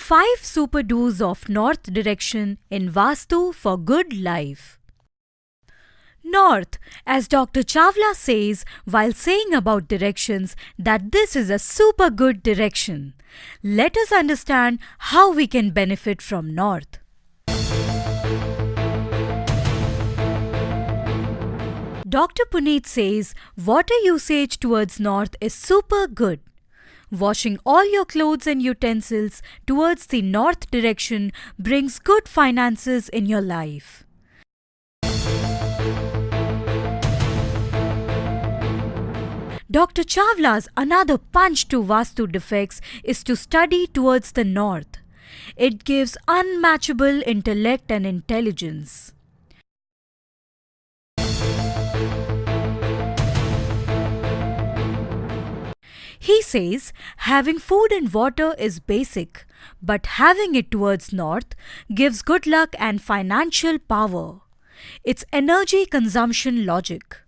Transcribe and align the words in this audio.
5 0.00 0.26
super 0.40 0.82
do's 0.82 1.20
of 1.20 1.48
north 1.48 1.82
direction 1.96 2.58
in 2.68 2.90
Vastu 2.90 3.54
for 3.54 3.76
good 3.76 4.16
life. 4.18 4.80
North, 6.24 6.78
as 7.06 7.28
Dr. 7.28 7.62
Chawla 7.62 8.14
says 8.14 8.64
while 8.86 9.12
saying 9.12 9.54
about 9.54 9.88
directions 9.88 10.56
that 10.78 11.12
this 11.12 11.36
is 11.36 11.50
a 11.50 11.58
super 11.58 12.10
good 12.10 12.42
direction. 12.42 13.12
Let 13.62 13.96
us 13.96 14.10
understand 14.10 14.80
how 15.10 15.32
we 15.32 15.46
can 15.46 15.70
benefit 15.70 16.20
from 16.22 16.54
North. 16.54 16.98
Dr. 22.08 22.44
Puneet 22.50 22.86
says 22.86 23.34
water 23.64 23.98
usage 24.02 24.58
towards 24.58 24.98
north 24.98 25.36
is 25.40 25.54
super 25.54 26.08
good. 26.08 26.40
Washing 27.10 27.58
all 27.66 27.90
your 27.90 28.04
clothes 28.04 28.46
and 28.46 28.62
utensils 28.62 29.42
towards 29.66 30.06
the 30.06 30.22
north 30.22 30.70
direction 30.70 31.32
brings 31.58 31.98
good 31.98 32.28
finances 32.28 33.08
in 33.08 33.26
your 33.26 33.40
life. 33.40 34.04
Dr. 39.68 40.04
Chawla's 40.04 40.68
another 40.76 41.18
punch 41.18 41.66
to 41.68 41.82
Vastu 41.82 42.30
defects 42.30 42.80
is 43.02 43.24
to 43.24 43.34
study 43.34 43.88
towards 43.88 44.32
the 44.32 44.44
north. 44.44 44.98
It 45.56 45.84
gives 45.84 46.16
unmatchable 46.28 47.22
intellect 47.26 47.90
and 47.90 48.06
intelligence. 48.06 49.12
He 56.22 56.42
says 56.42 56.92
having 57.16 57.58
food 57.58 57.92
and 57.92 58.12
water 58.12 58.54
is 58.58 58.78
basic, 58.78 59.46
but 59.82 60.04
having 60.04 60.54
it 60.54 60.70
towards 60.70 61.14
north 61.14 61.54
gives 61.94 62.20
good 62.20 62.46
luck 62.46 62.76
and 62.78 63.00
financial 63.00 63.78
power. 63.78 64.40
It's 65.02 65.24
energy 65.32 65.86
consumption 65.86 66.66
logic. 66.66 67.22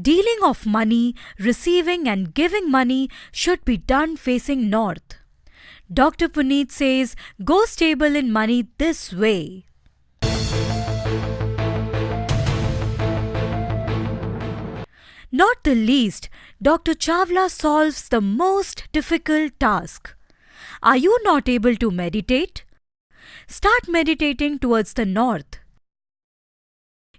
Dealing 0.00 0.38
of 0.44 0.64
money, 0.64 1.14
receiving 1.38 2.08
and 2.08 2.32
giving 2.32 2.70
money 2.70 3.10
should 3.32 3.64
be 3.66 3.76
done 3.76 4.16
facing 4.16 4.70
north. 4.70 5.18
Dr. 5.92 6.30
Puneet 6.30 6.72
says 6.72 7.14
go 7.44 7.64
stable 7.66 8.16
in 8.16 8.32
money 8.32 8.68
this 8.78 9.12
way. 9.12 9.67
Not 15.30 15.62
the 15.62 15.74
least, 15.74 16.30
Dr. 16.62 16.94
Chawla 16.94 17.50
solves 17.50 18.08
the 18.08 18.20
most 18.20 18.84
difficult 18.92 19.58
task. 19.60 20.14
Are 20.82 20.96
you 20.96 21.18
not 21.22 21.48
able 21.48 21.76
to 21.76 21.90
meditate? 21.90 22.64
Start 23.46 23.88
meditating 23.88 24.58
towards 24.58 24.94
the 24.94 25.04
north. 25.04 25.58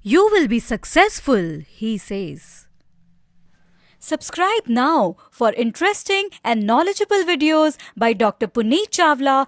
You 0.01 0.27
will 0.31 0.47
be 0.47 0.59
successful, 0.59 1.59
he 1.67 1.97
says. 1.97 2.65
Subscribe 3.99 4.65
now 4.65 5.17
for 5.29 5.51
interesting 5.53 6.29
and 6.43 6.65
knowledgeable 6.65 7.23
videos 7.23 7.77
by 7.97 8.13
Dr. 8.13 8.47
Puneet 8.47 8.91
Chawla 8.91 9.45